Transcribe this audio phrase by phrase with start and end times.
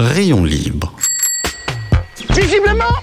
[0.00, 0.94] Rayon libre.
[2.30, 2.96] Visiblement,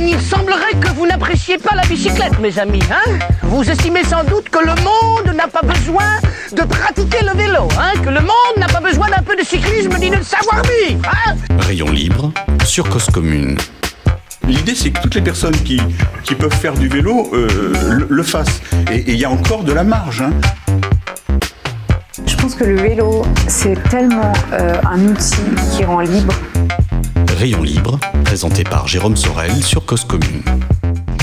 [0.00, 2.82] il semblerait que vous n'appréciez pas la bicyclette, mes amis.
[2.90, 6.06] Hein vous estimez sans doute que le monde n'a pas besoin
[6.52, 9.94] de pratiquer le vélo, hein que le monde n'a pas besoin d'un peu de cyclisme
[10.00, 11.02] ni de savoir-vivre.
[11.26, 12.32] Hein Rayon libre
[12.64, 13.58] sur Cause Commune.
[14.46, 15.78] L'idée, c'est que toutes les personnes qui,
[16.24, 18.62] qui peuvent faire du vélo euh, le, le fassent.
[18.90, 20.22] Et il y a encore de la marge.
[20.22, 20.30] Hein.
[22.58, 25.36] Que le vélo, c'est tellement euh, un outil
[25.70, 26.34] qui rend libre.
[27.36, 30.42] Rayon libre, présenté par Jérôme Sorel sur Cause Commune.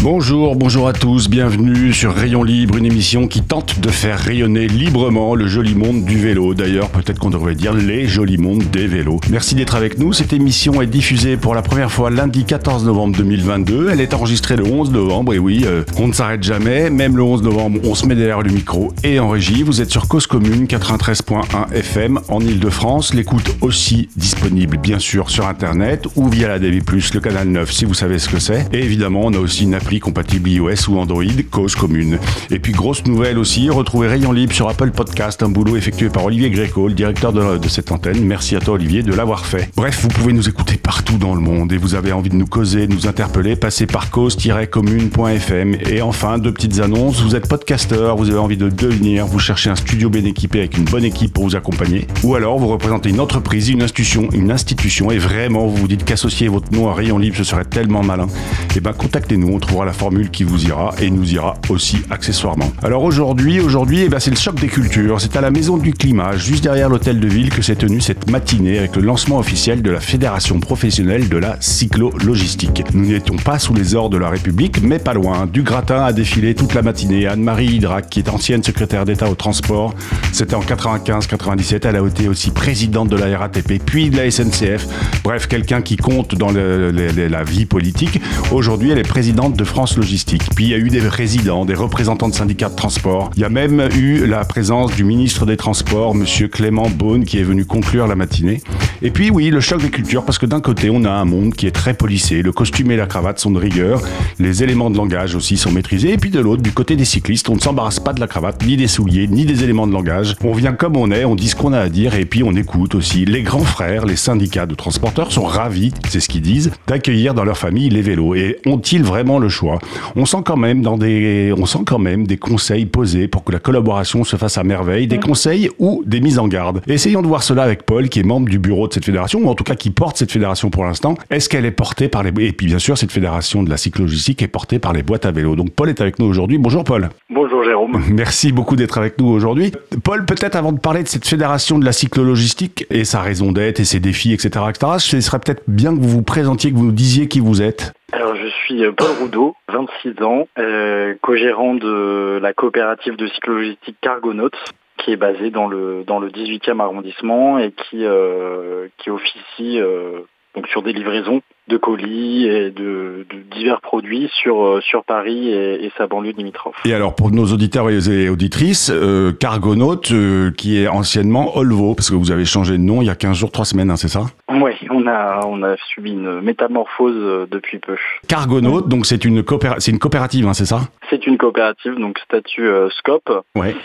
[0.07, 4.67] Bonjour, bonjour à tous, bienvenue sur Rayon Libre, une émission qui tente de faire rayonner
[4.67, 6.53] librement le joli monde du vélo.
[6.53, 9.19] D'ailleurs, peut-être qu'on devrait dire les jolis mondes des vélos.
[9.31, 10.13] Merci d'être avec nous.
[10.13, 13.89] Cette émission est diffusée pour la première fois lundi 14 novembre 2022.
[13.89, 16.91] Elle est enregistrée le 11 novembre, et oui, euh, on ne s'arrête jamais.
[16.91, 19.63] Même le 11 novembre, on se met derrière le micro et en régie.
[19.63, 23.15] Vous êtes sur Cause Commune 93.1 FM en Ile-de-France.
[23.15, 27.85] L'écoute aussi disponible, bien sûr, sur Internet ou via la DB+, le canal 9, si
[27.85, 28.67] vous savez ce que c'est.
[28.71, 32.19] Et évidemment, on a aussi une appli compatible iOS ou Android, cause commune.
[32.51, 36.25] Et puis grosse nouvelle aussi, retrouvez Rayon Libre sur Apple Podcast, un boulot effectué par
[36.25, 38.23] Olivier Gréco, le directeur de, cette antenne.
[38.23, 39.69] Merci à toi Olivier de l'avoir fait.
[39.75, 42.45] Bref, vous pouvez nous écouter partout dans le monde et vous avez envie de nous
[42.45, 45.77] causer, de nous interpeller, passez par cause-commune.fm.
[45.89, 49.69] Et enfin, deux petites annonces, vous êtes podcasteur, vous avez envie de devenir, vous cherchez
[49.69, 53.09] un studio bien équipé avec une bonne équipe pour vous accompagner, ou alors vous représentez
[53.09, 56.93] une entreprise, une institution, une institution et vraiment vous vous dites qu'associer votre nom à
[56.93, 58.27] Rayon Libre ce serait tellement malin.
[58.75, 62.71] Et ben contactez-nous, on trouvera la formule qui vous ira et nous ira aussi accessoirement.
[62.83, 65.21] Alors aujourd'hui, aujourd'hui, eh ben, c'est le choc des cultures.
[65.21, 68.29] C'est à la Maison du Climat, juste derrière l'hôtel de ville, que s'est tenue cette
[68.29, 72.83] matinée avec le lancement officiel de la Fédération professionnelle de la cyclo-logistique.
[72.93, 75.45] Nous n'étions pas sous les ordres de la République, mais pas loin.
[75.45, 77.27] Du gratin a défilé toute la matinée.
[77.27, 79.93] Anne-Marie Hydrac, qui est ancienne secrétaire d'État au transport,
[80.31, 81.87] c'était en 95-97.
[81.87, 84.87] Elle a été aussi présidente de la RATP, puis de la SNCF.
[85.23, 88.21] Bref, quelqu'un qui compte dans la vie politique.
[88.51, 90.43] Aujourd'hui, elle est présidente de Logistique.
[90.55, 93.29] Puis il y a eu des résidents, des représentants de syndicats de transport.
[93.35, 97.39] Il y a même eu la présence du ministre des Transports, monsieur Clément Beaune, qui
[97.39, 98.61] est venu conclure la matinée.
[99.01, 101.53] Et puis oui, le choc des cultures, parce que d'un côté, on a un monde
[101.53, 104.01] qui est très policé, le costume et la cravate sont de rigueur,
[104.39, 107.49] les éléments de langage aussi sont maîtrisés, et puis de l'autre, du côté des cyclistes,
[107.49, 110.35] on ne s'embarrasse pas de la cravate, ni des souliers, ni des éléments de langage.
[110.41, 112.55] On vient comme on est, on dit ce qu'on a à dire, et puis on
[112.55, 113.25] écoute aussi.
[113.25, 117.43] Les grands frères, les syndicats de transporteurs sont ravis, c'est ce qu'ils disent, d'accueillir dans
[117.43, 118.35] leur famille les vélos.
[118.35, 119.79] Et ont-ils vraiment le choix
[120.15, 123.51] On sent quand même dans des, on sent quand même des conseils posés pour que
[123.51, 126.81] la collaboration se fasse à merveille, des conseils ou des mises en garde.
[126.87, 129.49] Essayons de voir cela avec Paul, qui est membre du bureau de cette fédération, ou
[129.49, 131.15] en tout cas qui porte cette fédération pour l'instant.
[131.29, 132.31] Est-ce qu'elle est portée par les...
[132.45, 135.31] Et puis bien sûr, cette fédération de la cyclogistique est portée par les boîtes à
[135.31, 135.55] vélo.
[135.55, 136.57] Donc Paul est avec nous aujourd'hui.
[136.57, 137.09] Bonjour Paul.
[137.29, 138.03] Bonjour Jérôme.
[138.11, 139.71] Merci beaucoup d'être avec nous aujourd'hui.
[140.03, 143.79] Paul, peut-être avant de parler de cette fédération de la cyclologistique et sa raison d'être
[143.79, 146.85] et ses défis, etc., etc., ce serait peut-être bien que vous vous présentiez, que vous
[146.85, 147.93] nous disiez qui vous êtes.
[148.11, 154.57] Alors je suis Paul Roudot, 26 ans, euh, co-gérant de la coopérative de cyclologistique Cargonautes
[154.97, 160.21] qui est basée dans le dans le 18e arrondissement et qui euh, qui officie euh,
[160.55, 165.85] donc sur des livraisons de colis et de, de divers produits sur sur Paris et,
[165.85, 166.75] et, sa banlieue limitrophe.
[166.85, 172.09] Et alors pour nos auditeurs et auditrices, euh, Cargonautes euh, qui est anciennement Olvo parce
[172.09, 174.07] que vous avez changé de nom il y a 15 jours, 3 semaines, hein, c'est
[174.07, 174.25] ça?
[174.49, 177.95] Oui, on a on a subi une métamorphose euh, depuis peu.
[178.27, 180.81] Cargonautes, donc c'est une coopéra c'est une coopérative, hein, c'est ça?
[181.09, 183.75] C'est une coopérative, donc statut euh, Scope, ouais.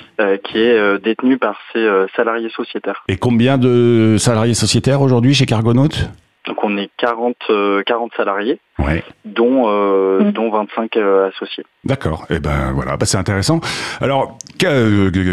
[0.44, 3.02] qui est détenue par ses salariés sociétaires.
[3.08, 6.10] Et combien de salariés sociétaires aujourd'hui chez Cargonautes
[6.46, 7.36] donc on est 40,
[7.84, 9.04] 40 salariés, ouais.
[9.24, 10.32] dont, euh, mmh.
[10.32, 11.64] dont 25 euh, associés.
[11.84, 13.60] D'accord, et eh ben voilà, bah, c'est intéressant.
[14.00, 14.36] Alors,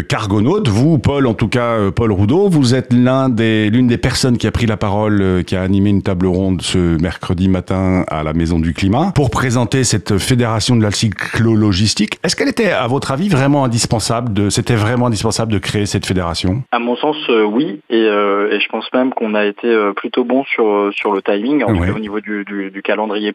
[0.08, 4.38] Cargonaute, vous, Paul, en tout cas, Paul Roudot, vous êtes l'un des, l'une des personnes
[4.38, 8.22] qui a pris la parole, qui a animé une table ronde ce mercredi matin à
[8.22, 12.18] la Maison du Climat pour présenter cette fédération de la cyclo-logistique.
[12.24, 16.06] Est-ce qu'elle était, à votre avis, vraiment indispensable de, c'était vraiment indispensable de créer cette
[16.06, 16.62] fédération?
[16.72, 20.24] À mon sens, euh, oui, et, euh, et, je pense même qu'on a été plutôt
[20.24, 21.90] bon sur sur le timing, en ouais.
[21.90, 23.32] au niveau du, du, du, calendrier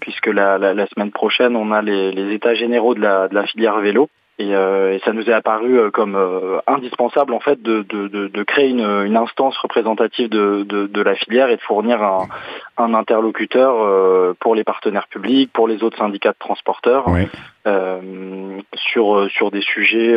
[0.00, 4.08] puisque la, semaine prochaine, on a les, états généraux de la filière vélo.
[4.40, 8.06] Et, euh, et, ça nous est apparu euh, comme euh, indispensable en fait de, de,
[8.06, 12.28] de, de créer une, une, instance représentative de, de, la filière et de fournir un,
[12.76, 17.26] un interlocuteur pour les partenaires publics, pour les autres syndicats de transporteurs, oui.
[18.76, 20.16] sur sur des sujets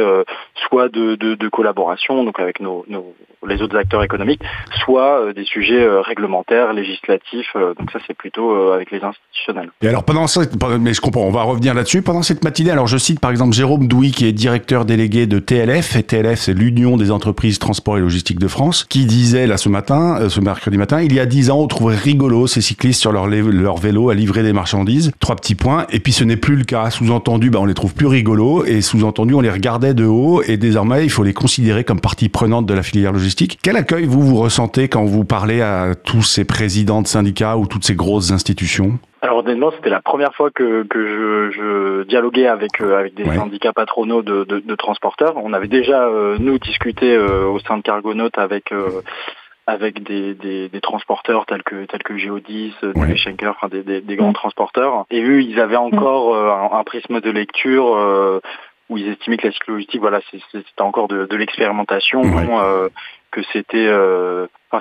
[0.68, 3.14] soit de, de, collaboration donc avec nos, nos,
[3.48, 4.42] les autres acteurs économiques,
[4.84, 7.54] soit des sujets réglementaires, législatifs.
[7.56, 9.72] donc ça c'est plutôt avec les institutionnels.
[9.82, 12.02] Et alors pendant cette, mais je comprends, on va revenir là-dessus.
[12.02, 15.40] Pendant cette matinée, alors je cite par exemple Jérôme Douy Qui est directeur délégué de
[15.40, 19.58] TLF, et TLF c'est l'Union des entreprises transport et logistique de France, qui disait là
[19.58, 22.62] ce matin, euh, ce mercredi matin, il y a dix ans, on trouvait rigolo ces
[22.62, 25.12] cyclistes sur leur, leur vélo à livrer des marchandises.
[25.20, 25.86] Trois petits points.
[25.92, 26.90] Et puis ce n'est plus le cas.
[26.90, 30.58] Sous-entendu, bah, on les trouve plus rigolos, et sous-entendu, on les regardait de haut, et
[30.58, 33.60] désormais, il faut les considérer comme partie prenante de la filière logistique.
[33.64, 37.66] Quel accueil vous vous ressentez quand vous parlez à tous ces présidents de syndicats ou
[37.66, 39.00] toutes ces grosses institutions?
[39.22, 43.26] Alors honnêtement, c'était la première fois que, que je, je dialoguais avec euh, avec des
[43.26, 45.34] syndicats patronaux de, de, de, transporteurs.
[45.38, 48.74] On avait déjà euh, nous discuté euh, au sein de Cargonaut avec
[49.68, 54.02] avec des, des, des, transporteurs tels que tels que Geodis, des Schenker, enfin des, des,
[54.02, 55.06] des, grands transporteurs.
[55.12, 58.42] Et eux, ils avaient encore un, un, prisme de lecture
[58.90, 60.20] où ils estimaient que la cyclogistique, voilà,
[60.52, 62.24] c'était encore de, de l'expérimentation,
[63.30, 63.88] que c'était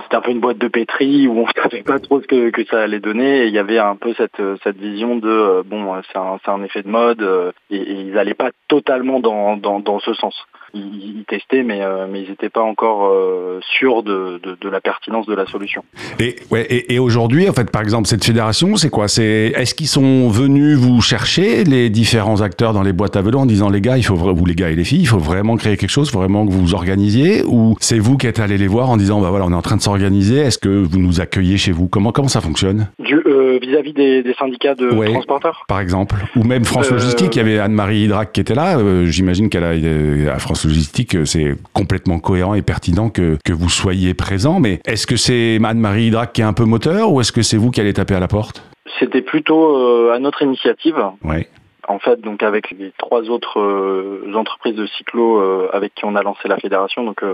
[0.05, 2.51] C'était un peu une boîte de pétri où on ne savait pas trop ce que,
[2.51, 3.43] que ça allait donner.
[3.43, 6.63] Et il y avait un peu cette, cette vision de euh, bon, c'est un, un,
[6.65, 10.35] effet de mode euh, et, ils n'allaient pas totalement dans, dans, dans ce sens
[10.75, 15.27] ils, testaient, mais, euh, mais ils n'étaient pas encore euh, sûrs de, de, la pertinence
[15.27, 15.85] de la solution.
[16.19, 19.09] Et, ouais, et, aujourd'hui, en fait, par exemple, cette fédération, c'est quoi?
[19.09, 23.41] C'est est-ce qu'ils sont venus vous chercher les différents acteurs dans les boîtes à vélo
[23.41, 25.57] en disant les gars, il faut vous les gars et les filles, il faut vraiment
[25.57, 28.69] créer quelque chose, vraiment que vous vous organisiez, ou c'est vous qui êtes allés les
[28.69, 31.21] voir en disant bah voilà, on est en train de s'organiser, est-ce que vous nous
[31.21, 31.88] accueillez chez vous?
[31.88, 32.88] Comment comment ça fonctionne?
[33.00, 37.43] Euh, Vis-à-vis des, des, syndicats de transporteurs, par exemple, ou même France Logistique, il y
[37.43, 38.79] avait Anne-Marie Hydrac qui était là.
[39.05, 43.69] J'imagine qu'elle a à France logistique, euh, c'est complètement cohérent et pertinent que, que vous
[43.69, 44.61] soyez présent.
[44.61, 47.56] Mais est-ce que c'est Anne-Marie Hydrac qui est un peu moteur ou est-ce que c'est
[47.56, 48.62] vous qui allez taper à la porte?
[48.99, 50.97] C'était plutôt euh, à notre initiative.
[51.25, 51.49] Ouais.
[51.88, 56.15] En fait, donc avec les trois autres euh, entreprises de cyclo euh, avec qui on
[56.15, 57.25] a lancé la fédération, donc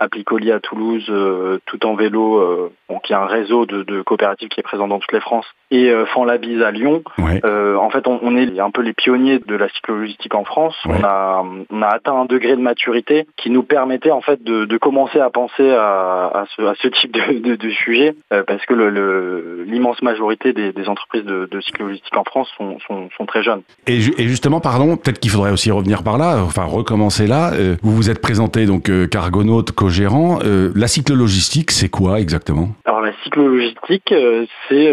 [0.00, 2.70] euh, Applicoli à Toulouse, euh, Tout en vélo,
[3.02, 5.90] qui est un réseau de, de, coopératives qui est présent dans toute les France, et
[5.90, 7.02] euh, Fanlabise à Lyon.
[7.18, 10.74] en fait, on, on, est un peu les pionniers de la cyclo-logistique en France.
[10.86, 14.64] On, a, on a atteint un degré de maturité qui nous permettait en fait de,
[14.64, 20.00] de commencer à penser à, à, ce, à ce, type de, sujet, parce que l'immense
[20.00, 23.62] le, majorité des, des entreprises de, cyclo-logistique en France sont, sont, sont très jeunes.
[23.86, 27.52] Et et, justement, pardon, peut-être qu'il faudrait aussi revenir par là, enfin recommencer là.
[27.54, 29.06] Euh, vous vous êtes présenté donc euh,
[29.86, 30.40] co-gérant.
[30.44, 32.70] Euh, la cyclo-logistique, c'est quoi exactement?
[32.84, 34.12] Alors la cyclo-logistique,
[34.68, 34.92] c'est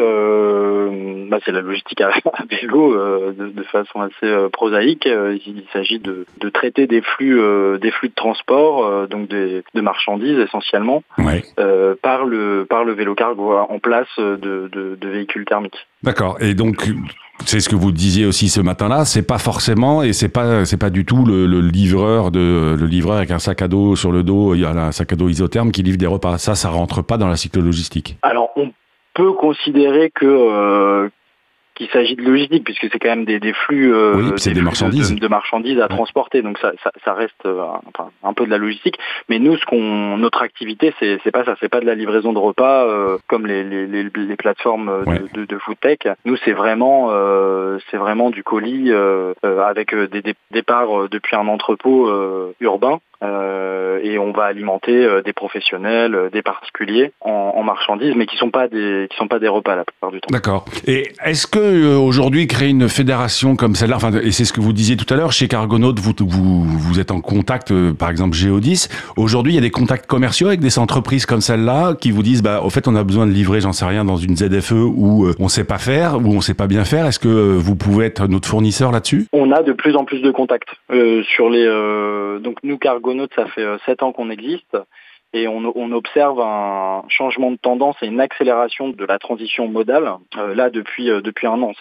[1.29, 2.11] bah, c'est la logistique à,
[2.49, 2.95] vélo
[3.33, 5.05] de, de, façon assez prosaïque.
[5.05, 7.39] il s'agit de, de, traiter des flux
[7.79, 11.43] des flux de transport, donc des, de marchandises essentiellement, ouais.
[12.01, 15.87] par le par le vélo cargo en place de, de véhicules thermiques.
[16.03, 16.37] D'accord.
[16.41, 16.85] Et donc
[17.45, 19.06] c'est ce que vous disiez aussi ce matin-là.
[19.06, 22.85] C'est pas forcément et c'est pas c'est pas du tout le, le, livreur de le
[22.85, 24.56] livreur avec un sac à dos sur le dos.
[24.56, 26.38] Il y a un sac à dos isotherme qui livre des repas.
[26.38, 28.18] Ça, ça rentre pas dans la cyclo-logistique.
[28.21, 28.71] Alors on
[29.13, 31.09] peut considérer que euh,
[31.75, 34.61] qu'il s'agit de logistique puisque c'est quand même des, des flux, euh, oui, des, des
[34.61, 35.13] marchandises.
[35.13, 35.87] De, de, marchandises à ouais.
[35.95, 38.97] transporter donc ça, ça, ça reste euh, enfin, un peu de la logistique
[39.29, 42.33] mais nous ce qu'on notre activité c'est c'est pas ça c'est pas de la livraison
[42.33, 45.21] de repas euh, comme les, les, les, les plateformes ouais.
[45.33, 49.95] de, de, food tech nous c'est vraiment euh, c'est vraiment du colis euh, euh, avec
[49.95, 52.11] des, des départs depuis un entrepôt
[52.59, 58.13] urbain euh, et on va alimenter euh, des professionnels, euh, des particuliers en, en, marchandises,
[58.15, 60.27] mais qui sont pas des qui sont pas des repas la plupart du temps.
[60.31, 60.65] D'accord.
[60.85, 64.61] Et est-ce que euh, aujourd'hui créer une fédération comme celle-là, enfin, et c'est ce que
[64.61, 68.09] vous disiez tout à l'heure, chez Cargonaut, vous, vous vous êtes en contact, euh, par
[68.09, 68.87] exemple Géodis.
[69.15, 72.43] Aujourd'hui, il y a des contacts commerciaux avec des entreprises comme celle-là qui vous disent,
[72.43, 75.27] bah, au fait, on a besoin de livrer, j'en sais rien, dans une ZFE où
[75.39, 77.05] on sait pas faire, où on sait pas bien faire.
[77.05, 79.27] Est-ce que vous pouvez être notre fournisseur là-dessus?
[79.31, 80.69] On a de plus en plus de contacts
[81.24, 81.63] sur les
[82.43, 84.77] donc nous Cargo ça fait euh, sept ans qu'on existe
[85.34, 90.12] et on, on, observe un changement de tendance et une accélération de la transition modale
[90.38, 91.74] euh, là depuis euh, depuis un an.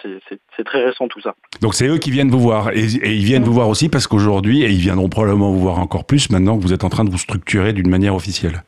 [0.57, 1.35] C'est très récent tout ça.
[1.61, 4.07] Donc c'est eux qui viennent vous voir et, et ils viennent vous voir aussi parce
[4.07, 7.03] qu'aujourd'hui et ils viendront probablement vous voir encore plus maintenant que vous êtes en train
[7.03, 8.63] de vous structurer d'une manière officielle.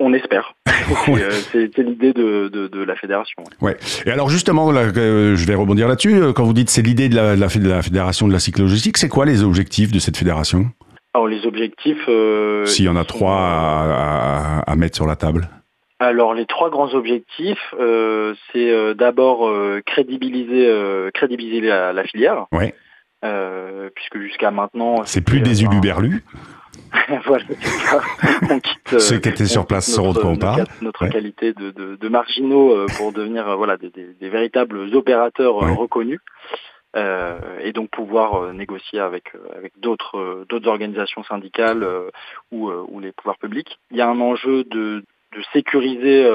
[0.00, 0.54] On espère.
[1.50, 3.42] c'est l'idée de, de, de, la fédération.
[3.60, 3.76] Ouais.
[4.06, 6.20] Et alors justement, là, euh, je vais rebondir là-dessus.
[6.36, 9.42] Quand vous dites c'est l'idée de de la fédération de la cyclogistique, c'est quoi les
[9.42, 10.70] objectifs de cette fédération?
[11.18, 12.04] Alors les objectifs.
[12.08, 15.48] Euh, S'il y en a trois à, à, à, mettre sur la table.
[15.98, 20.72] Alors les trois grands objectifs, euh, c'est euh, d'abord euh, crédibiliser,
[21.12, 22.46] crédibiliser la, la filière.
[22.52, 22.72] Ouais.
[23.94, 25.02] puisque jusqu'à maintenant.
[25.06, 26.22] C'est plus des uluberlus.
[27.26, 27.44] voilà,
[28.48, 28.98] on quitte.
[29.00, 30.60] Ceux qui étaient sur place sauront de quoi on parle.
[30.60, 31.10] Notre, notre ouais.
[31.10, 35.74] qualité de, de, de, marginaux pour devenir voilà des, des, des véritables opérateurs ouais.
[35.74, 36.20] reconnus.
[36.96, 41.86] Euh, et donc pouvoir euh, négocier avec euh, avec d'autres organisations syndicales
[42.50, 43.78] ou les pouvoirs publics.
[43.90, 45.04] Il y a un enjeu de
[45.52, 46.26] sécuriser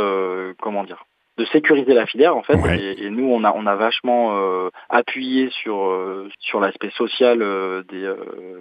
[0.61, 1.05] comment dire
[1.37, 2.57] de sécuriser la filière en fait.
[2.99, 7.83] Et, nous, on a on a vachement euh, appuyé sur euh, sur l'aspect social euh,
[7.89, 8.11] des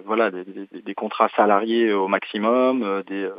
[0.05, 0.43] voilà des,
[0.83, 3.29] des, contrats salariés au maximum, des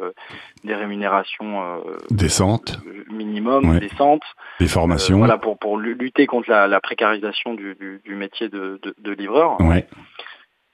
[0.62, 2.79] des rémunérations décentes,
[3.11, 4.23] minimum décentes,
[4.61, 5.19] des formations.
[5.19, 9.12] voilà pour pour lutter contre la, la précarisation du, du, du, métier de, de, de
[9.12, 9.61] livreur.
[9.61, 9.87] Ouais.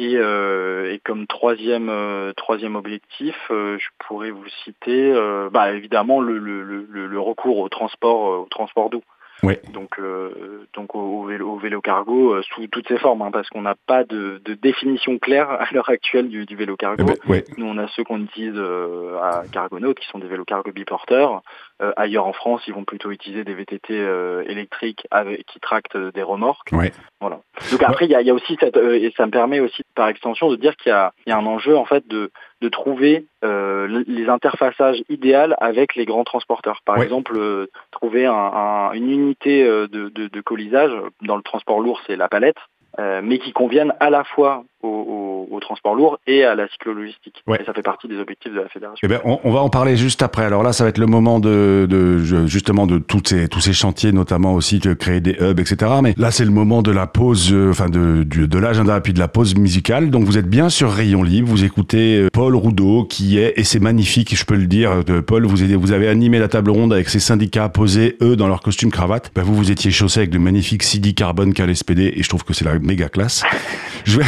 [0.02, 2.32] Et, euh, et, comme troisième euh,
[2.74, 5.12] objectif, euh, je pourrais vous citer,
[5.52, 9.04] bah, évidemment le, recours au transport doux.
[9.42, 9.54] Oui.
[9.72, 13.48] Donc, euh, donc au, vélo, au vélo cargo euh, sous toutes ses formes, hein, parce
[13.48, 17.04] qu'on n'a pas de, de, définition claire à l'heure actuelle du, du, vélo cargo.
[17.08, 20.44] Eh ben, Nous, on a ceux qu'on utilise euh, à Cargonaut, qui sont des vélos
[20.44, 21.42] cargo biporteurs.
[21.82, 23.94] Euh, ailleurs en France, ils vont plutôt utiliser des VTT
[24.46, 26.68] électriques avec, qui tractent des remorques.
[26.72, 26.90] Oui.
[27.20, 27.40] Voilà.
[27.70, 30.08] Donc après, il y a, y a, aussi cette, et ça me permet aussi par
[30.08, 32.30] extension de dire qu'il y, y a, un enjeu en fait de
[32.60, 36.80] de trouver euh, les interfaçages idéales avec les grands transporteurs.
[36.84, 41.42] Par exemple, euh, trouver un, un, une unité euh, de, de, de, colisage, dans le
[41.42, 42.58] transport lourd c'est la palette,
[42.98, 44.88] euh, mais qui conviennent à la fois au,
[45.50, 47.42] au, au, transport lourd et à la cyclo-logistique.
[47.46, 47.60] Ouais.
[47.60, 48.98] Et ça fait partie des objectifs de la fédération.
[49.02, 50.44] Eh ben, on, on, va en parler juste après.
[50.44, 53.72] Alors là, ça va être le moment de, de justement de toutes ces, tous ces
[53.72, 55.92] chantiers, notamment aussi de créer des hubs, etc.
[56.02, 59.12] Mais là, c'est le moment de la pause, euh, enfin de, de, de l'agenda puis
[59.12, 60.10] de la pause musicale.
[60.10, 61.48] Donc vous êtes bien sur Rayon Libre.
[61.48, 65.04] Vous écoutez euh, Paul Roudot, qui est et c'est magnifique, je peux le dire.
[65.04, 68.36] De Paul, vous, avez, vous avez animé la table ronde avec ces syndicats posés eux
[68.36, 69.30] dans leur costume cravate.
[69.34, 72.44] Ben, vous vous étiez chaussé avec de magnifiques CD carbone qu'à l'SPD et je trouve
[72.44, 73.42] que c'est la méga classe.
[74.04, 74.18] Je,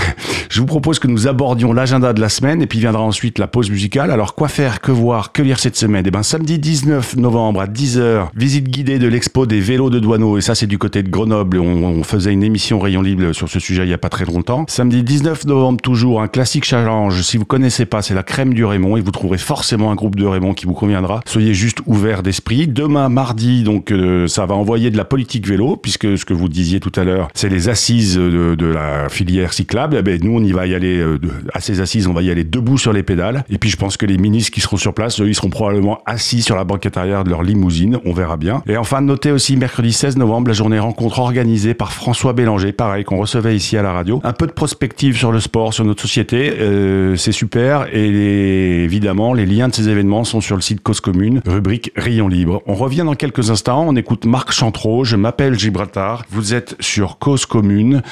[0.48, 3.46] je vous propose que nous abordions l'agenda de la semaine et puis viendra ensuite la
[3.46, 4.10] pause musicale.
[4.10, 6.04] Alors quoi faire, que voir, que lire cette semaine?
[6.06, 10.38] Eh ben samedi 19 novembre à 10h, visite guidée de l'expo des vélos de Douaneau
[10.38, 11.58] et ça c'est du côté de Grenoble.
[11.58, 14.24] On, on, faisait une émission Rayon Libre sur ce sujet il y a pas très
[14.24, 14.64] longtemps.
[14.68, 17.22] Samedi 19 novembre toujours un classique challenge.
[17.22, 20.16] Si vous connaissez pas, c'est la crème du Raymond et vous trouverez forcément un groupe
[20.16, 21.20] de Raymond qui vous conviendra.
[21.26, 22.66] Soyez juste ouverts d'esprit.
[22.68, 26.48] Demain mardi donc euh, ça va envoyer de la politique vélo puisque ce que vous
[26.48, 29.96] disiez tout à l'heure, c'est les assises de, de la filière cyclable.
[29.98, 31.18] Eh ben, nous on y va y aller euh,
[31.52, 33.44] à assises, on va y aller debout sur les pédales.
[33.50, 36.00] Et puis je pense que les ministres qui seront sur place, eux, ils seront probablement
[36.06, 37.98] assis sur la banquette arrière de leur limousine.
[38.04, 38.62] On verra bien.
[38.66, 43.04] Et enfin, notez aussi mercredi 16 novembre, la journée rencontre organisée par François Bélanger, pareil,
[43.04, 44.20] qu'on recevait ici à la radio.
[44.24, 46.52] Un peu de prospective sur le sport, sur notre société.
[46.58, 47.86] Euh, c'est super.
[47.92, 52.28] Et évidemment, les liens de ces événements sont sur le site Cause Commune, rubrique Rayon
[52.28, 52.62] Libre.
[52.66, 53.84] On revient dans quelques instants.
[53.86, 55.04] On écoute Marc Chantreau.
[55.04, 56.24] Je m'appelle Gibraltar.
[56.30, 58.02] Vous êtes sur Cause Commune.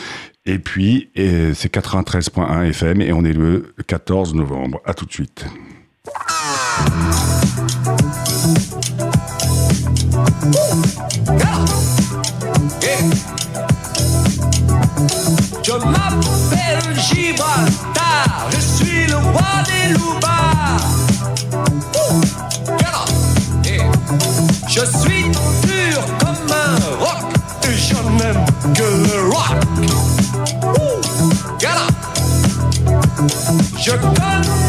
[0.46, 4.80] Et puis, et c'est 93.1 FM et on est le 14 novembre.
[4.84, 5.44] À tout de suite.
[15.62, 20.39] Je m'appelle Gibraltar, je suis le roi des loupards.
[33.90, 34.59] Je connais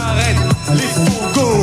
[0.00, 0.36] arrête
[0.72, 1.53] les fourgons.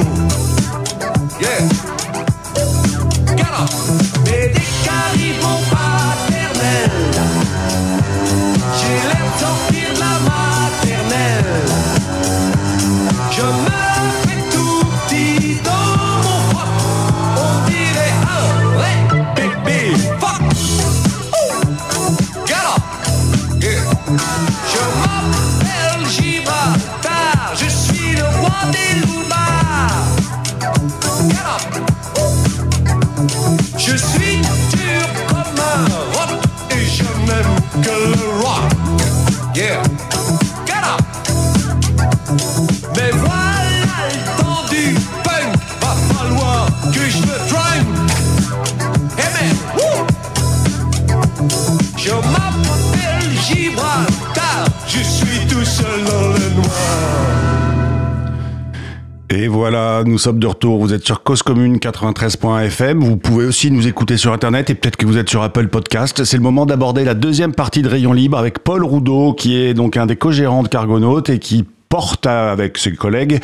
[59.30, 60.80] Et voilà, nous sommes de retour.
[60.80, 63.02] Vous êtes sur Cause Commune 93.fm.
[63.02, 66.24] Vous pouvez aussi nous écouter sur Internet et peut-être que vous êtes sur Apple Podcast.
[66.24, 69.76] C'est le moment d'aborder la deuxième partie de Rayon Libre avec Paul Roudot, qui est
[69.76, 73.40] donc un des co-gérants de Cargonautes et qui porte avec ses collègues,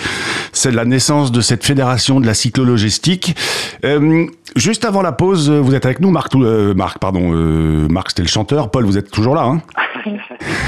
[0.54, 3.36] c'est la naissance de cette fédération de la cyclologistique.
[3.84, 4.26] Euh,
[4.56, 8.22] juste avant la pause, vous êtes avec nous, Marc, euh, Marc pardon, euh, Marc c'était
[8.22, 9.62] le chanteur, Paul vous êtes toujours là, hein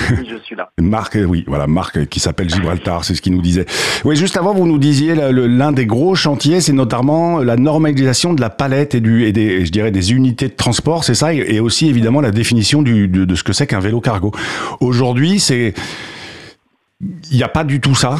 [0.09, 0.71] je suis là.
[0.77, 3.65] Marc, euh, oui, voilà, Marc euh, qui s'appelle Gibraltar, c'est ce qu'il nous disait.
[4.03, 8.41] Oui, juste avant, vous nous disiez l'un des gros chantiers, c'est notamment la normalisation de
[8.41, 11.62] la palette et, du, et des, je dirais, des unités de transport, c'est ça, et
[11.62, 14.33] aussi évidemment la définition du, de, de ce que c'est qu'un vélo cargo.
[14.81, 15.74] Aujourd'hui, c'est
[17.01, 18.15] il n'y a pas du tout ça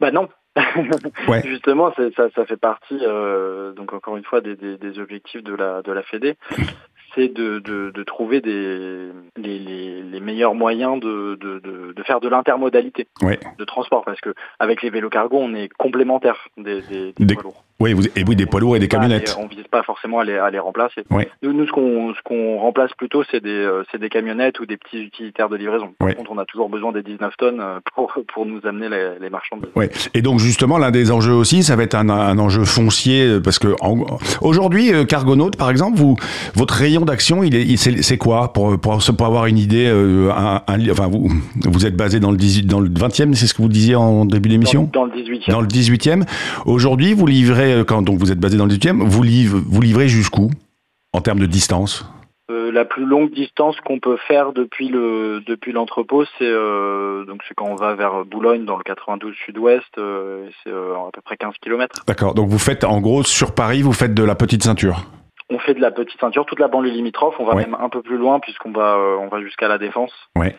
[0.00, 0.28] Bah non.
[1.28, 1.42] ouais.
[1.46, 5.54] Justement, ça, ça, fait partie, euh, donc encore une fois, des, des, des, objectifs de
[5.54, 6.36] la, de la Fédé
[7.18, 11.60] c'est de, de, de, trouver des, les, les, les, meilleurs moyens de, de,
[11.94, 14.04] de faire de l'intermodalité de transport.
[14.04, 17.64] Parce que avec les vélos cargo, on est complémentaires des, des, des, poids lourds.
[17.80, 19.36] Oui, vous, et oui, des poids lourds et des camionnettes.
[19.38, 21.04] on ne vise pas forcément à les, à les remplacer.
[21.42, 24.76] Nous, nous, ce qu'on ce qu'on remplace plutôt, c'est des, euh, des camionnettes ou des
[24.76, 25.94] petits utilitaires de livraison.
[25.98, 29.18] Par contre, on a toujours besoin des 19 tonnes euh, pour, pour nous amener les,
[29.20, 29.70] les marchandises.
[30.14, 33.40] Et donc, justement, l'un des enjeux aussi, ça va être un, un enjeu foncier, euh,
[33.40, 33.68] parce que
[34.40, 36.16] aujourd'hui, Cargonaut, par exemple, vous,
[36.54, 41.08] votre rayon d'action, il est, c'est quoi pour, pour, pour, avoir une idée un, enfin,
[41.08, 41.28] vous,
[41.64, 44.24] vous êtes basé dans le, 18, dans le 20e, c'est ce que vous disiez en
[44.24, 44.88] début d'émission?
[44.92, 45.50] Dans, dans, le 18e.
[45.50, 46.24] Dans le 18e.
[46.66, 50.08] Aujourd'hui, vous livrez quand donc vous êtes basé dans le 18e, vous, livrez, vous livrez
[50.08, 50.50] jusqu'où
[51.12, 52.08] en termes de distance?
[52.50, 57.42] Euh, la plus longue distance qu'on peut faire depuis le depuis l'entrepôt, c'est euh, donc
[57.46, 61.36] c'est quand on va vers Boulogne dans le 92 Sud-Ouest, euh, c'est à peu près
[61.36, 62.04] 15 km.
[62.06, 62.32] D'accord.
[62.32, 65.04] Donc vous faites en gros sur Paris, vous faites de la petite ceinture?
[65.50, 67.36] On fait de la petite ceinture, toute la banlieue limitrophe.
[67.38, 70.12] On va même un peu plus loin puisqu'on va on va jusqu'à la Défense.
[70.36, 70.54] Ouais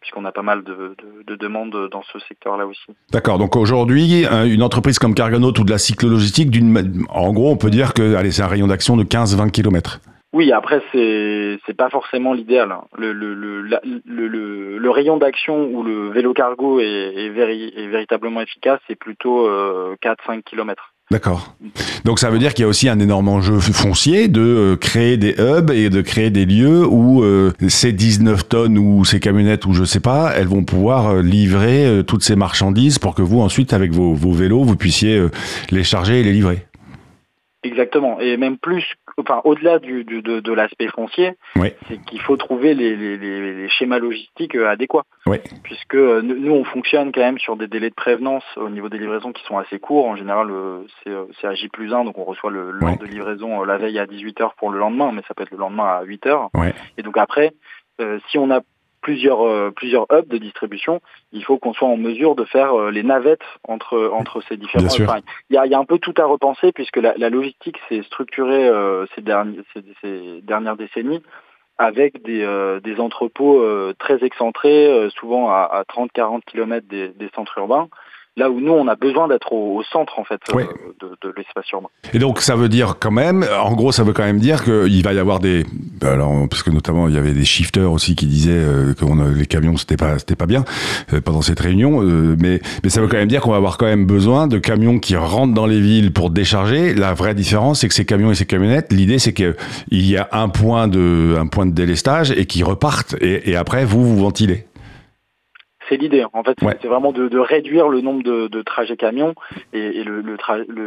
[0.00, 2.84] puisqu'on a pas mal de, de, de, demandes dans ce secteur-là aussi.
[3.10, 3.36] D'accord.
[3.38, 7.68] Donc aujourd'hui, une entreprise comme Cargonaut ou de la cyclologistique, d'une, en gros, on peut
[7.68, 10.00] dire que allez, c'est un rayon d'action de 15-20 km.
[10.34, 12.76] Oui, après c'est c'est pas forcément l'idéal.
[12.98, 18.42] Le, le, le, le, le, rayon d'action où le vélo cargo est, est, est véritablement
[18.42, 20.92] efficace, c'est plutôt euh, 4-5 km.
[21.10, 21.56] D'accord.
[22.04, 25.16] Donc ça veut dire qu'il y a aussi un énorme enjeu foncier de euh, créer
[25.16, 29.64] des hubs et de créer des lieux où euh, ces 19 tonnes ou ces camionnettes
[29.64, 33.40] ou je sais pas, elles vont pouvoir euh, livrer toutes ces marchandises pour que vous
[33.40, 35.22] ensuite avec vos, vos vélos vous puissiez
[35.70, 36.67] les charger et les livrer.
[37.68, 38.18] Exactement.
[38.18, 38.84] Et même plus,
[39.18, 43.68] enfin, au-delà du, du, de, de l'aspect foncier, c'est qu'il faut trouver les, les, les,
[43.68, 45.04] schémas logistiques euh, adéquats.
[45.62, 48.98] Puisque euh, nous, on fonctionne quand même sur des délais de prévenance au niveau des
[48.98, 50.06] livraisons qui sont assez courts.
[50.06, 53.62] En général, euh, c'est à J plus 1, donc on reçoit le l'ordre de livraison
[53.64, 56.48] la veille à 18h pour le lendemain, mais ça peut être le lendemain à 8h.
[56.96, 57.52] Et donc après,
[58.30, 58.60] si on a
[59.08, 61.00] plusieurs euh, plusieurs hubs de distribution,
[61.32, 64.84] il faut qu'on soit en mesure de faire euh, les navettes entre entre ces différents.
[64.84, 67.78] Enfin, il y a, y a un peu tout à repenser puisque la, la logistique
[67.88, 71.22] s'est structurée euh, ces, derniers, ces, ces, dernières décennies
[71.78, 72.44] avec des,
[72.82, 73.64] des entrepôts
[74.00, 77.88] très excentrés, souvent à, à 30-40 km des, des centres urbains
[78.38, 80.64] là où nous on a besoin d'être au, centre en fait euh,
[81.00, 81.88] de, de l'espace urbain.
[82.12, 85.02] Et donc ça veut dire quand même, en gros ça veut quand même dire qu'il
[85.02, 85.64] va y avoir des,
[86.02, 89.04] alors parce que notamment il y avait des shifters aussi qui disaient euh, que
[89.36, 90.64] les camions c'était pas c'était pas bien
[91.12, 93.86] euh, pendant cette réunion, mais mais ça veut quand même dire qu'on va avoir quand
[93.86, 96.94] même besoin de camions qui rentrent dans les villes pour décharger.
[96.94, 99.56] La vraie différence c'est que ces camions et ces camionnettes, l'idée c'est que
[99.90, 103.56] il y a un point de un point de délestage et qui repartent et, et
[103.56, 104.67] après vous vous ventilez.
[105.88, 106.24] C'est l'idée.
[106.32, 109.34] En fait, c'est vraiment de, de, réduire le nombre de, de trajets camions
[109.72, 110.36] et, et le, le,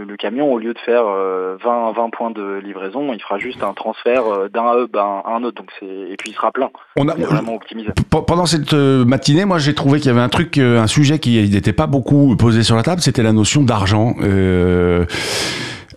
[0.03, 3.63] le, camion, au lieu de faire 20, euh, 20 points de livraison, il fera juste
[3.63, 5.57] un transfert euh, d'un hub à un, autre.
[5.57, 6.69] Donc c'est et puis il sera plein.
[6.97, 7.89] On a vraiment optimisé.
[8.09, 11.49] Pendant cette euh, matinée, moi, j'ai trouvé qu'il y avait un truc, un sujet qui
[11.49, 14.15] n'était pas beaucoup posé sur la table, c'était la notion d'argent.
[14.21, 15.05] Euh,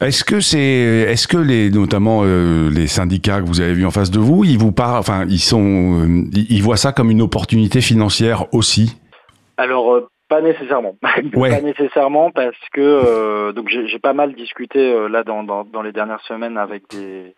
[0.00, 4.11] est-ce que c'est, est-ce que les, notamment les syndicats que vous avez vus en face
[4.11, 8.52] de vous, ils vous parlent, enfin, ils sont, ils voient ça comme une opportunité financière
[8.52, 8.96] aussi?
[9.57, 10.96] Alors, euh, pas nécessairement.
[11.35, 11.50] Ouais.
[11.50, 15.83] pas nécessairement parce que euh, donc j'ai pas mal discuté euh, là dans, dans, dans,
[15.83, 17.35] les dernières semaines avec des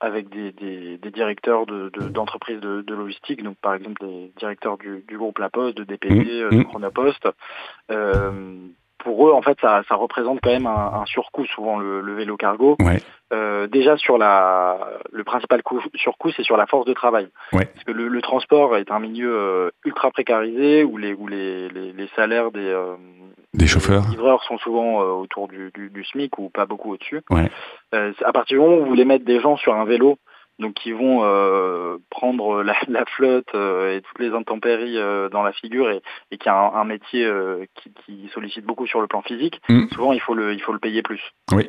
[0.00, 4.78] avec des, des, des directeurs d'entreprises de, de, de, logistique, donc par exemple des directeurs
[4.78, 6.50] du, du groupe La Poste, de DPD, mmh.
[6.50, 6.64] de mmh.
[6.66, 7.28] Chronopost.
[7.90, 8.30] Euh,
[8.98, 12.14] pour eux, en fait, ça, ça représente quand même un, un surcoût souvent le, le
[12.14, 12.76] vélo cargo.
[12.80, 13.02] Ouais.
[13.32, 14.78] Euh, déjà sur la,
[15.12, 17.28] le principal coût, surcoût, c'est sur la force de travail.
[17.52, 17.66] Ouais.
[17.66, 21.68] Parce que le, le, transport est un milieu euh, ultra précarisé où les, où les,
[21.68, 22.96] les, les salaires des, euh,
[23.52, 26.92] des chauffeurs, des livreurs sont souvent euh, autour du, du, du, SMIC ou pas beaucoup
[26.92, 27.20] au-dessus.
[27.30, 27.50] Ouais.
[27.92, 30.18] à partir du moment où vous voulez mettre des gens sur un vélo
[30.58, 35.42] donc qui vont euh, prendre la, la flotte euh, et toutes les intempéries euh, dans
[35.42, 39.00] la figure et, et qui a un, un métier euh, qui, qui sollicite beaucoup sur
[39.00, 39.88] le plan physique, Mm.
[39.92, 41.22] souvent il faut le il faut le payer plus.
[41.52, 41.68] Oui.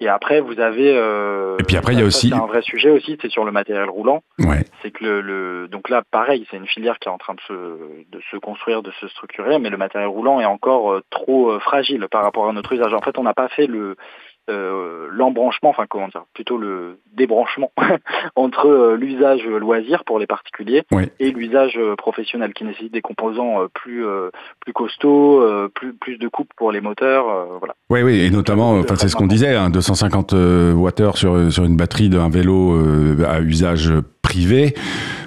[0.00, 2.62] Et après vous avez euh, Et puis après, il y a aussi- c'est un vrai
[2.62, 4.22] sujet aussi, c'est sur le matériel roulant.
[4.38, 4.64] Ouais.
[4.80, 7.40] C'est que le, le donc là pareil, c'est une filière qui est en train de
[7.40, 11.58] se de se construire, de se structurer, mais le matériel roulant est encore euh, trop
[11.58, 12.94] fragile par rapport à notre usage.
[12.94, 13.96] En fait, on n'a pas fait le
[14.48, 17.72] euh, l'embranchement, enfin comment dire, plutôt le débranchement
[18.36, 21.04] entre euh, l'usage loisir pour les particuliers Oui.
[21.20, 24.04] et l'usage euh, professionnel qui nécessite des composants plus
[24.60, 27.26] plus costauds, plus plus de coupe pour les moteurs,
[27.58, 27.74] voilà.
[27.90, 31.64] Oui, oui, et notamment, enfin, c'est ce qu'on disait, hein, 250 euh, Wh sur, sur
[31.64, 32.76] une batterie d'un vélo
[33.26, 33.92] à usage
[34.28, 34.74] privé,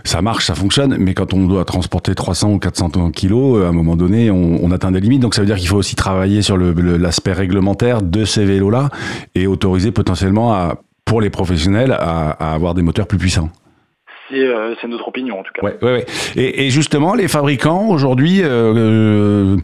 [0.03, 3.69] ça marche, ça fonctionne, mais quand on doit transporter 300 ou 400 kilos, euh, à
[3.69, 5.21] un moment donné, on, on atteint des limites.
[5.21, 8.89] Donc ça veut dire qu'il faut aussi travailler sur l'aspect réglementaire de ces vélos-là
[9.35, 13.49] et autoriser potentiellement à, pour les professionnels à, à avoir des moteurs plus puissants.
[14.29, 15.65] C'est euh, c'est notre opinion en tout cas.
[15.65, 16.05] Ouais, ouais, ouais.
[16.37, 19.57] Et, et justement, les fabricants aujourd'hui, euh,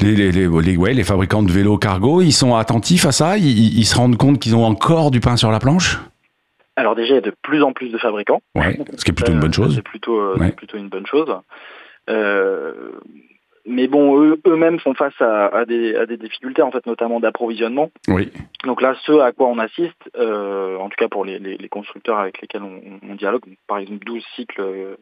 [0.00, 3.36] les, les, les, les- ouais, les fabricants de vélos cargo, ils sont attentifs à ça?
[3.36, 5.98] Ils se rendent compte qu'ils ont encore du pain sur la planche?
[6.76, 8.40] Alors déjà, il y a de plus en plus de fabricants.
[8.54, 9.74] Ouais, ce qui est plutôt une Euh, bonne chose.
[9.74, 10.52] C'est plutôt, euh, Ouais.
[10.52, 11.34] plutôt une bonne chose.
[12.08, 12.92] Euh,
[13.68, 17.18] mais bon, eux- eux-mêmes font face à, à des, à des difficultés, en fait, notamment
[17.18, 17.90] d'approvisionnement.
[18.08, 18.30] Oui,
[18.64, 21.68] Donc là, ce à quoi on assiste, euh, en tout cas pour les, les- les
[21.68, 24.96] constructeurs avec lesquels on, on dialogue, par exemple 12 cycles, euh,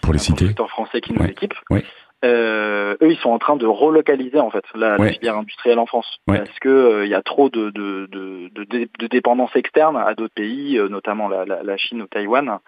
[0.00, 0.32] pour les un citer.
[0.38, 1.30] constructeur français qui nous Ouais.
[1.30, 1.84] équipe, Ouais.
[2.24, 6.06] Euh, eux, ils sont en train de relocaliser en fait la, filière industrielle en France
[6.26, 6.38] Ouais.
[6.38, 10.14] parce que euh, il y a trop de, de, de, de, de dépendance externe à
[10.14, 12.58] d'autres pays, euh, notamment la, la, la Chine ou Taïwan.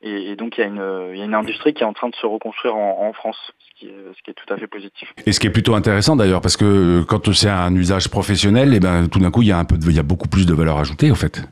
[0.00, 1.92] Et, et donc il y, a une, il y a une industrie qui est en
[1.92, 4.56] train de se reconstruire en, en France, ce qui, est, ce qui est tout à
[4.56, 5.12] fait positif.
[5.26, 8.80] Et ce qui est plutôt intéressant d'ailleurs, parce que quand c'est un usage professionnel, et
[8.80, 10.46] ben tout d'un coup il y a un peu, de, il y a beaucoup plus
[10.46, 11.42] de valeur ajoutée en fait.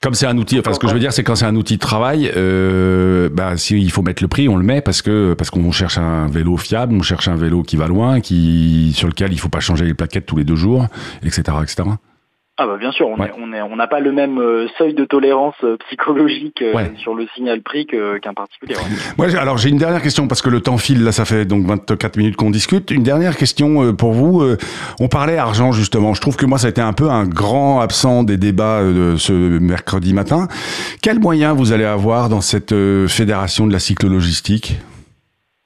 [0.00, 1.74] Comme c'est un outil, enfin ce que je veux dire, c'est quand c'est un outil
[1.74, 5.50] de travail, euh, bah s'il faut mettre le prix, on le met parce que parce
[5.50, 9.32] qu'on cherche un vélo fiable, on cherche un vélo qui va loin, qui sur lequel
[9.32, 10.86] il faut pas changer les plaquettes tous les deux jours,
[11.24, 11.88] etc., etc.
[12.60, 13.28] Ah bah bien sûr, on Ouais.
[13.28, 16.74] est, on est, on n'a pas le même euh, seuil de tolérance euh, psychologique euh,
[16.74, 16.90] Ouais.
[16.98, 18.74] sur le signal prix qu'un particulier.
[19.16, 19.36] ouais.
[19.36, 21.04] Alors j'ai une dernière question parce que le temps file.
[21.04, 22.90] Là, ça fait donc 24 minutes qu'on discute.
[22.90, 24.42] Une dernière question pour vous.
[25.00, 26.14] On parlait argent justement.
[26.14, 29.14] Je trouve que moi, ça a été un peu un grand absent des débats de
[29.16, 30.48] ce mercredi matin.
[31.00, 32.74] Quels moyens vous allez avoir dans cette
[33.06, 34.78] fédération de la cyclologistique?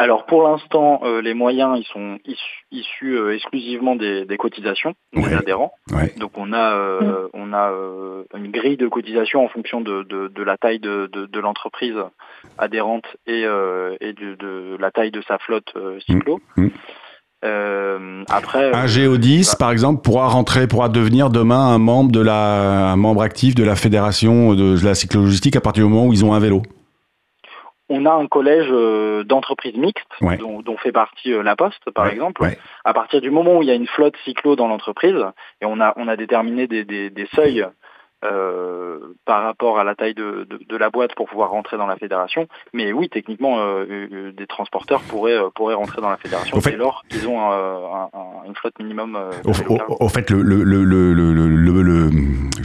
[0.03, 4.95] Alors pour l'instant, euh, les moyens ils sont issus, issus, euh, exclusivement des, des cotisations
[5.13, 5.35] des Ouais.
[5.35, 5.73] adhérents.
[5.93, 6.13] Ouais.
[6.19, 7.71] Donc on a euh, on a
[8.37, 11.95] une grille de cotisation en fonction de, de, de la taille de, de, l'entreprise
[12.59, 16.41] adhérente et, et de, la taille de sa flotte euh, cyclo.
[16.57, 16.69] Mm.
[18.29, 22.91] Après Un euh, GO10, par exemple, pourra rentrer, pourra devenir demain un membre de la,
[22.93, 26.25] un membre actif de la fédération de la cyclologistique à partir du moment où ils
[26.25, 26.63] ont un vélo.
[27.93, 30.37] On a un collège euh, d'entreprises mixtes Ouais.
[30.39, 32.43] dont, dont fait partie euh, la Poste par Ouais, exemple.
[32.43, 32.59] ouais.
[32.85, 35.17] À partir du moment où il y a une flotte cyclo dans l'entreprise
[35.61, 37.65] et on a on a déterminé des, des, des seuils
[38.25, 41.89] euh, par rapport à la taille de, de, de la boîte pour pouvoir rentrer dans
[41.89, 42.47] la fédération.
[42.73, 46.71] Mais oui, techniquement, euh, des transporteurs pourraient euh, pourraient rentrer dans la fédération Au fait-
[46.71, 49.19] dès lors qu'ils ont un- un- une flotte minimum.
[49.45, 52.11] au fait, le, le, le, le,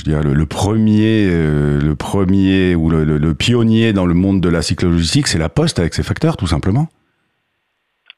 [0.07, 4.49] le, le, premier, euh, le premier ou le, le, le pionnier dans le monde de
[4.49, 6.89] la cyclologistique, c'est la Poste avec ses facteurs, tout simplement.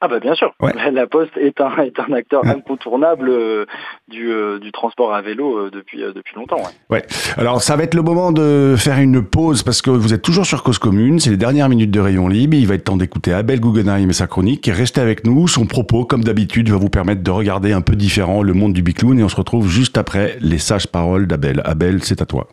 [0.02, 0.54] Ah bah bien sûr.
[0.62, 0.72] Ouais.
[0.94, 2.52] La Poste est un est un acteur Ouais.
[2.52, 3.66] incontournable euh,
[4.08, 6.62] du euh, du transport à vélo euh, depuis depuis longtemps.
[6.90, 7.06] ouais.
[7.38, 10.46] Alors, ça va être le moment de faire une pause parce que vous êtes toujours
[10.46, 11.20] sur Cause Commune.
[11.20, 12.56] C'est les dernières minutes de Rayon Libre.
[12.56, 14.70] Il va être temps d'écouter Abel Guggenheim et sa chronique.
[14.74, 15.48] Restez avec nous.
[15.50, 18.82] Son propos, comme d'habitude, va vous permettre de regarder un peu différent le monde du
[18.82, 21.62] bicloun et on se retrouve juste après les sages paroles d'Abel.
[21.66, 22.48] Abel, c'est à toi.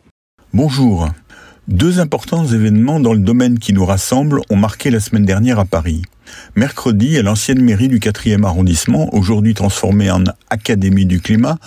[0.53, 1.07] Bonjour.
[1.67, 5.65] Deux importants événements dans le domaine qui nous rassemble ont marqué la semaine dernière à
[5.65, 6.01] Paris.
[6.55, 11.57] Mercredi, à l'ancienne mairie du 4e arrondissement, aujourd'hui transformée en Académie du climat,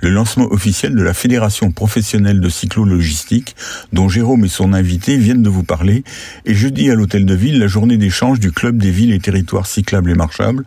[0.00, 3.54] le lancement officiel de la Fédération professionnelle de cyclo-logistique,
[3.92, 6.04] dont Jérôme et son invité viennent de vous parler,
[6.46, 9.66] et jeudi à l'Hôtel de Ville, la journée d'échange du Club des villes et territoires
[9.66, 10.64] cyclables et marchables,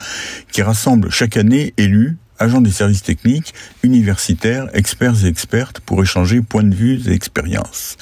[0.51, 6.41] qui rassemble chaque année élus, agents des services techniques, universitaires, experts et expertes pour échanger
[6.41, 7.97] points de vue et expériences.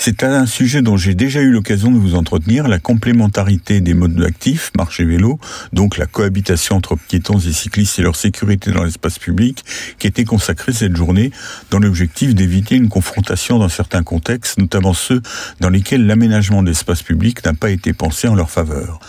[0.00, 4.22] C'est un sujet dont j'ai déjà eu l'occasion de vous entretenir, la complémentarité des modes
[4.22, 5.40] actifs, marche et vélo,
[5.72, 9.64] donc la cohabitation entre piétons et cyclistes et leur sécurité dans l'espace public,
[9.98, 11.32] qui était consacrée cette journée
[11.72, 15.20] dans l'objectif d'éviter une confrontation dans certains contextes, notamment ceux
[15.58, 19.00] dans lesquels l'aménagement d'espace public n'a pas été pensé en leur faveur.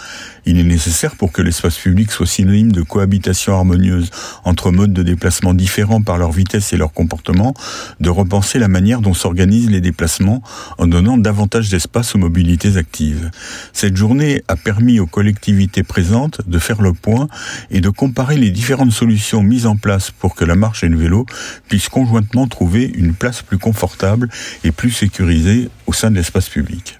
[0.45, 4.09] Il est nécessaire pour que l'espace public soit synonyme de cohabitation harmonieuse
[4.45, 7.53] entre modes de déplacement différents par leur vitesse et leur comportement,
[7.99, 10.41] de repenser la manière dont s'organisent les déplacements
[10.79, 13.29] en donnant davantage d'espace aux mobilités actives.
[13.73, 17.27] Cette journée a permis aux collectivités présentes de faire le point
[17.69, 20.97] et de comparer les différentes solutions mises en place pour que la marche et le
[20.97, 21.25] vélo
[21.67, 24.29] puissent conjointement trouver une place plus confortable
[24.63, 26.98] et plus sécurisée au sein de l'espace public.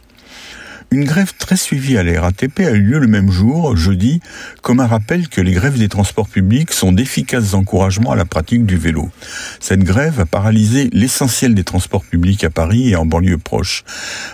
[0.91, 4.21] Une grève très suivie à la RATP a eu lieu le même jour, jeudi,
[4.63, 8.65] comme un rappel que les grèves des transports publics sont d'efficaces encouragements à la pratique
[8.65, 9.11] du vélo.
[9.59, 13.83] Cette grève a paralysé l'essentiel des transports publics à Paris et en banlieue proche.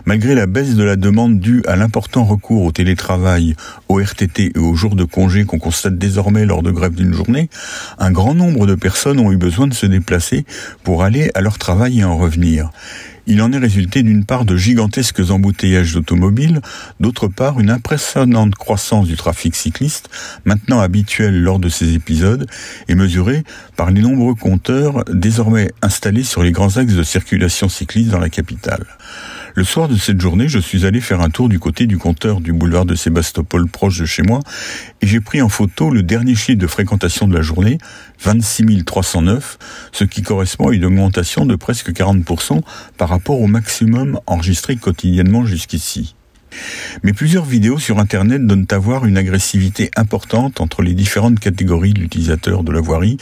[0.06, 3.58] Malgré la baisse de la demande due à l'important recours au télétravail,
[3.90, 7.50] au RTT et aux jours de congé qu'on constate désormais lors de grèves d'une journée,
[8.00, 10.46] un grand nombre de personnes ont eu besoin de se déplacer
[10.86, 12.72] pour aller à leur travail et en revenir.
[13.28, 16.62] Il en est résulté d'une part de gigantesques embouteillages d'automobiles,
[17.00, 20.10] d'autre part une impressionnante croissance du trafic cycliste,
[20.46, 22.48] maintenant habituel lors de ces épisodes,
[22.88, 23.44] et mesurée
[23.76, 28.30] par les nombreux compteurs désormais installés sur les grands axes de circulation cycliste dans la
[28.30, 28.86] capitale.
[29.58, 32.42] Le soir de cette journée, je suis allé faire un tour du côté du compteur
[32.42, 34.42] du boulevard de Sébastopol proche de chez moi
[35.02, 37.78] et j'ai pris en photo le dernier chiffre de fréquentation de la journée,
[38.22, 39.58] 26 309,
[39.94, 42.64] ce qui correspond à une augmentation de presque 40%
[42.98, 46.16] par rapport au maximum enregistré quotidiennement jusqu'ici.
[47.04, 51.94] Mais plusieurs vidéos sur Internet donnent à voir une agressivité importante entre les différentes catégories
[51.94, 53.18] d'utilisateurs de la voirie,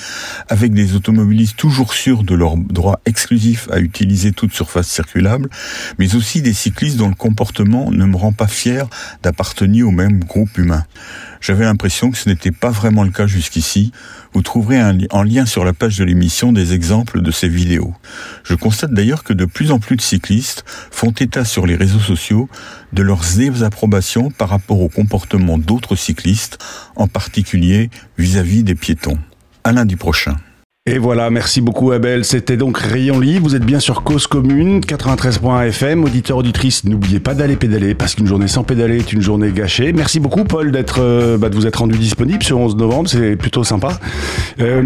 [0.49, 5.49] avec des automobilistes toujours sûrs de leur droit exclusif à utiliser toute surface circulable,
[5.99, 8.87] mais aussi des cyclistes dont le comportement ne me rend pas fier
[9.21, 10.85] d'appartenir au même groupe humain.
[11.43, 13.91] J'avais l'impression que ce n'était pas vraiment le cas jusqu'ici.
[14.31, 17.93] Vous trouverez en lien sur la page de l'émission des exemples de ces vidéos.
[18.45, 21.99] Je constate d'ailleurs que de plus en plus de cyclistes font état sur les réseaux
[21.99, 22.47] sociaux
[22.93, 26.63] de leurs désapprobations par rapport au comportement d'autres cyclistes,
[26.95, 29.19] en particulier vis-à-vis -vis des piétons.
[29.65, 30.37] À lundi prochain.
[30.85, 32.25] Et voilà, merci beaucoup Abel.
[32.25, 33.47] C'était donc Rayon Libre.
[33.47, 36.03] Vous êtes bien sur Cause Commune, 93.1 FM.
[36.03, 39.93] Auditeur, auditrice, n'oubliez pas d'aller pédaler parce qu'une journée sans pédaler est une journée gâchée.
[39.93, 43.07] Merci beaucoup Paul d'être, euh, bah, de vous être rendu disponible ce 11 novembre.
[43.07, 43.97] C'est plutôt sympa.
[44.59, 44.83] Euh,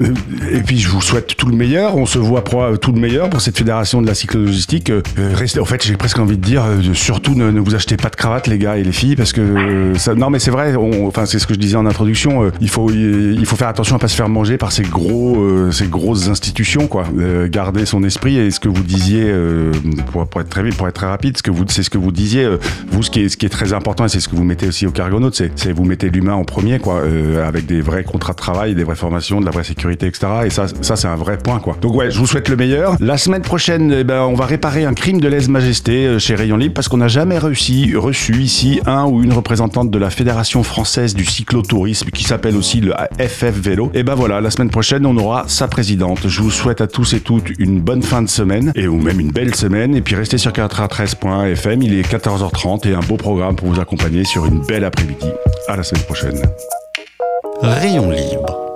[0.00, 1.96] et puis je vous souhaite tout le meilleur.
[1.96, 4.90] On se voit pour tout le meilleur pour cette fédération de la cyclo-logistique.
[4.90, 7.96] Euh, restez, en fait, j'ai presque envie de dire, euh, surtout ne, ne, vous achetez
[7.96, 10.50] pas de cravate les gars et les filles parce que euh, ça, non mais c'est
[10.50, 10.74] vrai.
[10.74, 12.50] On, enfin c'est ce que je disais en introduction.
[12.60, 15.70] il faut il faut faire attention à pas se faire manger par ces gros gros,
[15.70, 17.04] ces grosses institutions, quoi.
[17.18, 19.72] Euh, garder son esprit et ce que vous disiez, euh,
[20.12, 21.36] pour, être très vite, pour être très rapide,
[21.68, 22.44] c'est ce que vous disiez.
[22.44, 22.58] Euh,
[22.90, 25.30] vous, ce qui est, très important et c'est ce que vous mettez aussi au Cargonaut,
[25.32, 27.02] c'est, c'est vous mettez l'humain en premier, quoi,
[27.46, 30.26] avec des vrais contrats de travail, des vraies formations, de la vraie sécurité, etc.
[30.46, 31.76] Et ça, ça c'est un vrai point, quoi.
[31.80, 32.96] Donc ouais, je vous souhaite le meilleur.
[33.00, 36.74] La semaine prochaine, eh ben, on va réparer un crime de lèse-majesté chez Rayon Libre
[36.74, 41.14] parce qu'on n'a jamais réussi, reçu ici un ou une représentante de la Fédération française
[41.14, 43.90] du cyclotourisme qui s'appelle aussi le FF Vélo.
[43.94, 46.28] Et ben voilà, la semaine prochaine, on aura sa présidente.
[46.28, 49.20] Je vous souhaite à tous et toutes une bonne fin de semaine et ou même
[49.20, 49.94] une belle semaine.
[49.94, 51.82] Et puis restez sur 413.fm.
[51.82, 55.28] Il est 14h30 et un beau programme pour vous accompagner sur une belle après-midi.
[55.68, 56.40] À la semaine prochaine.
[57.62, 58.73] Rayon libre